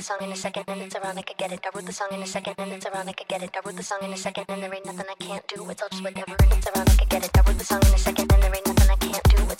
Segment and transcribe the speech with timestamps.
[0.00, 1.60] the song in a second and it's around, I could get it.
[1.62, 3.54] I wrote the song in a second and it's around, I could get it.
[3.54, 5.68] I wrote the song in a second and there ain't nothing I can't do.
[5.68, 7.30] It's all just whatever and it's around, I could get it.
[7.36, 9.42] I wrote the song in a second and there ain't nothing I can't do.
[9.52, 9.59] It's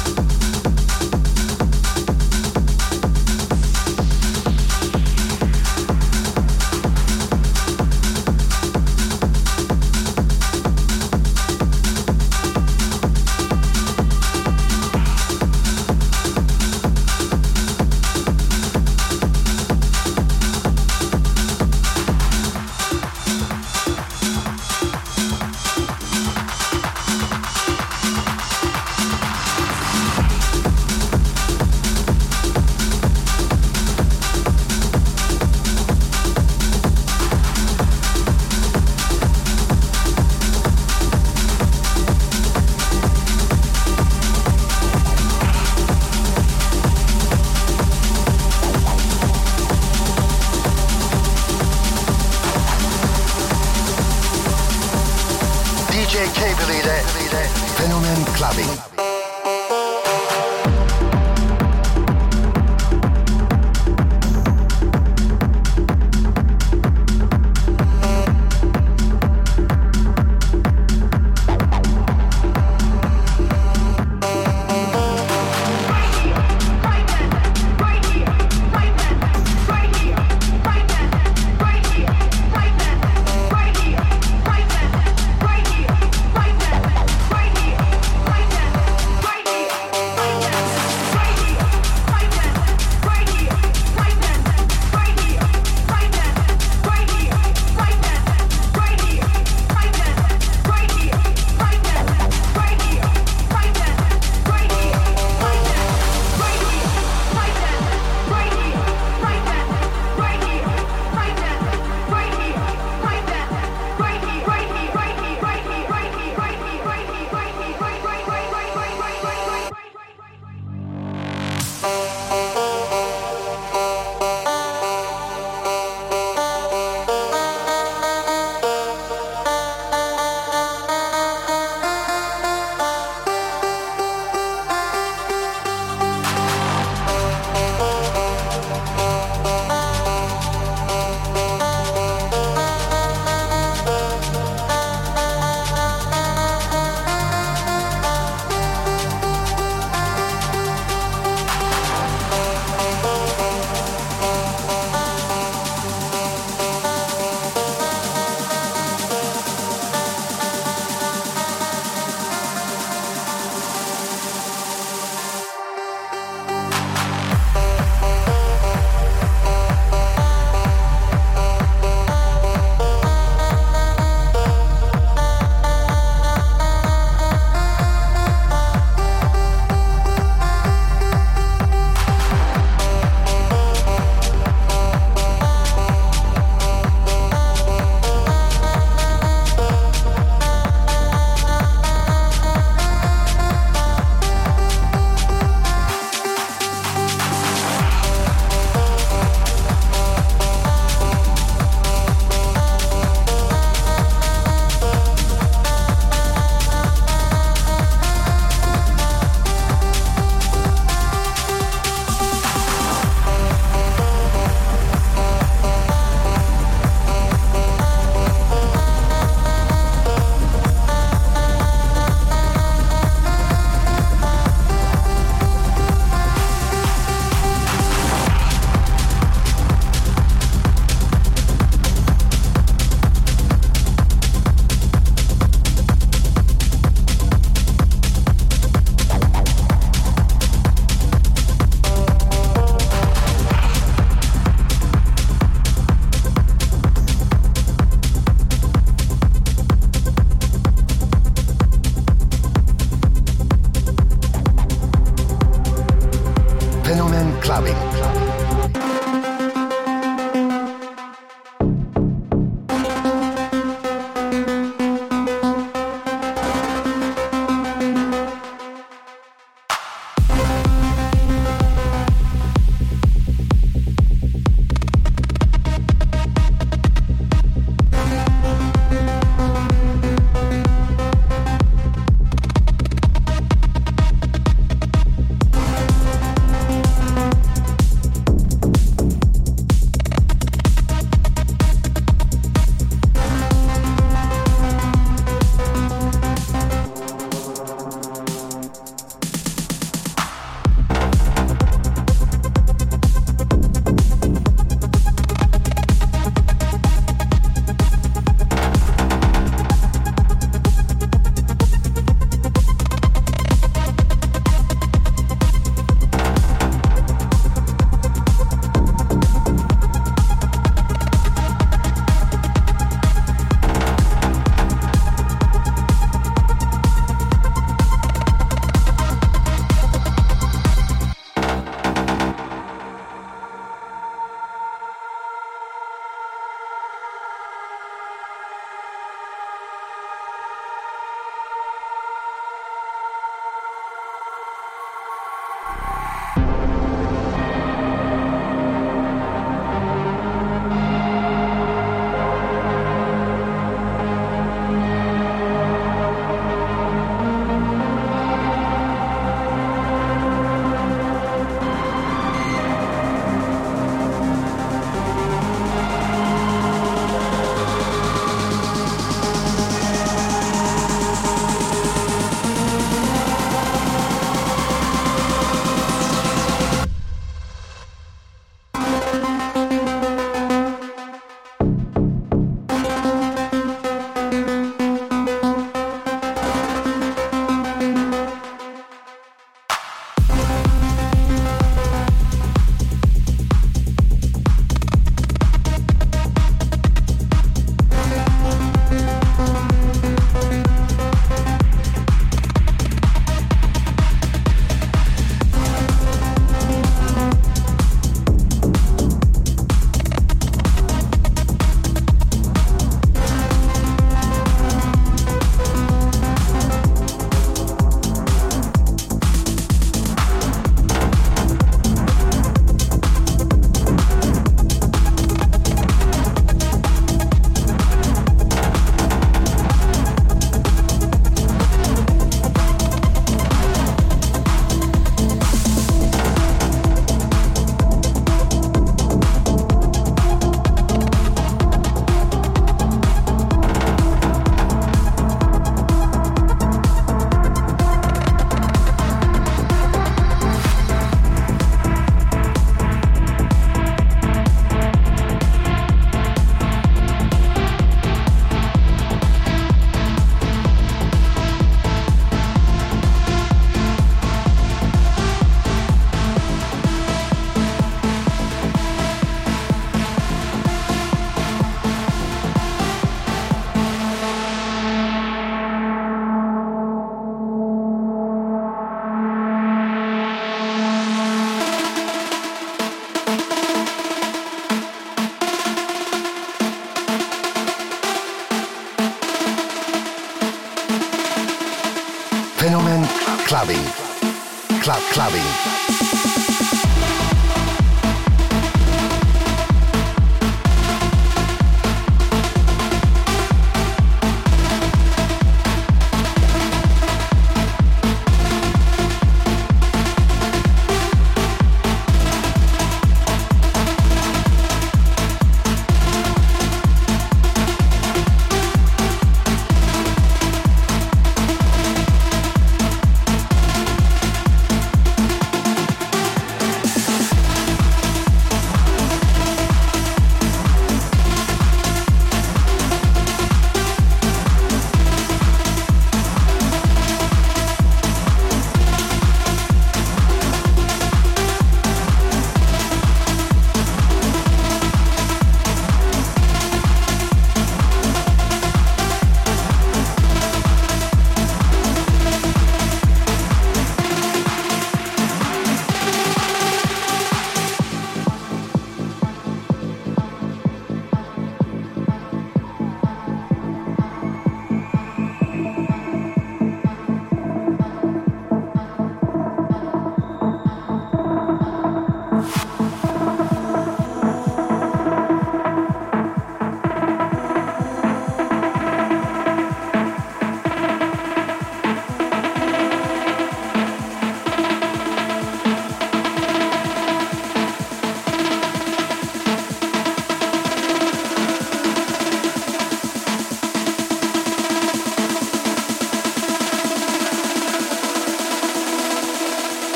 [495.21, 495.70] sabem.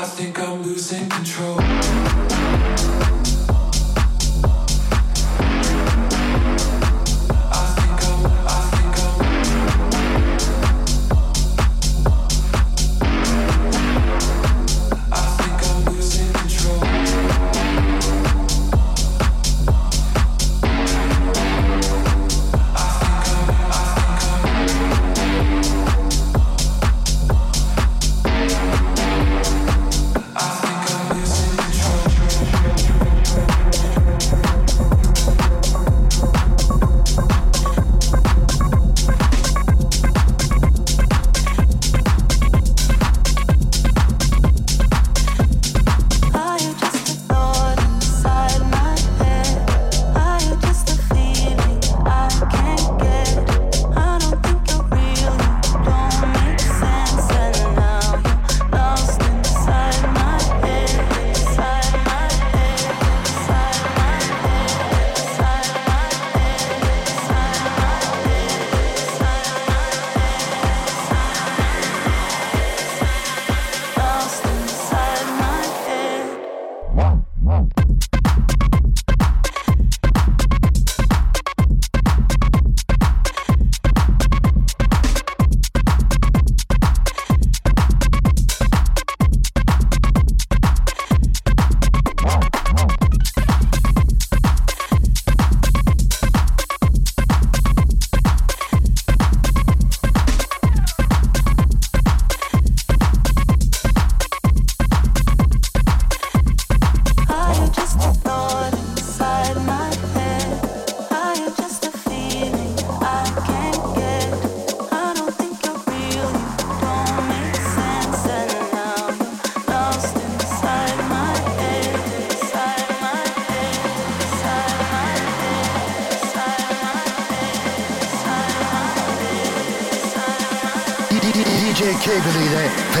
[0.00, 2.09] I think I'm losing control.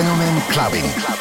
[0.00, 1.19] Fenomen Clubbin'.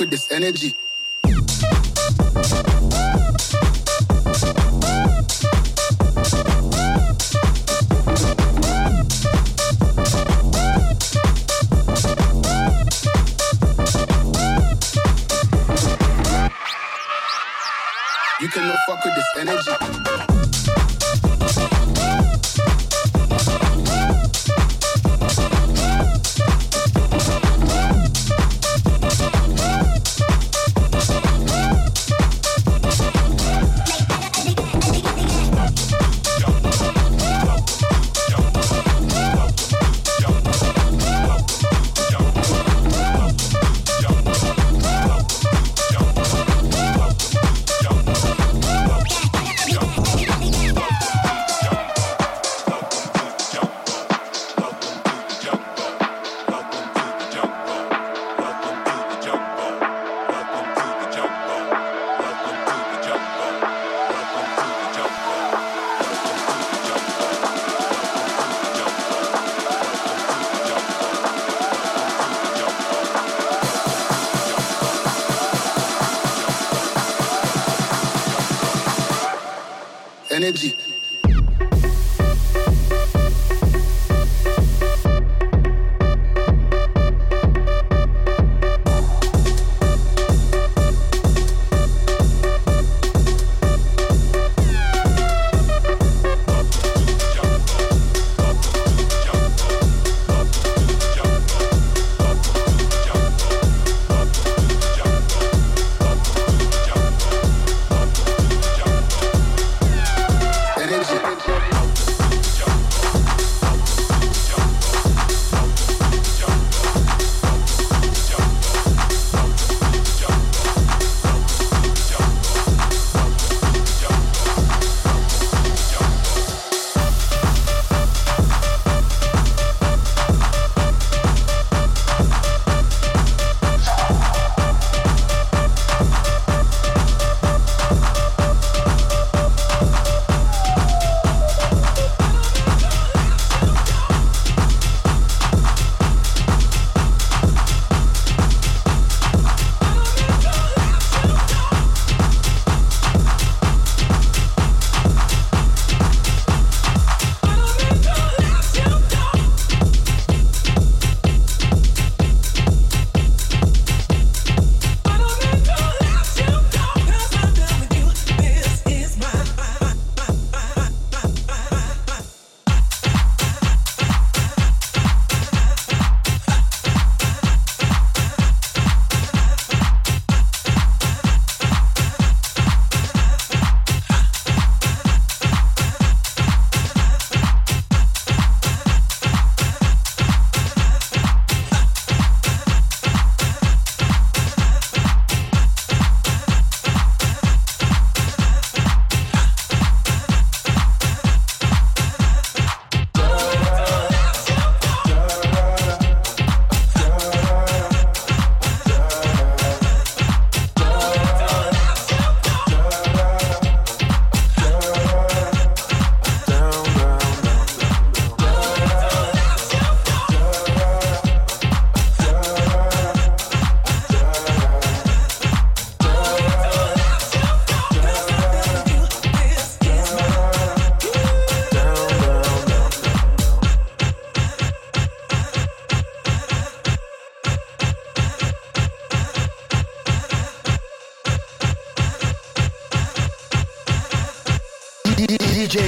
[0.00, 0.74] With this energy.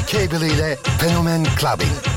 [0.06, 2.15] Cable ile Fenomen Clubbin'.